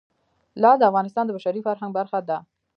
[0.61, 2.37] لعل د افغانستان د بشري فرهنګ برخه ده.